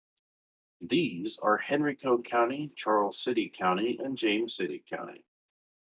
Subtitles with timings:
[0.79, 5.23] These are Henrico County, Charles City County, and James City County.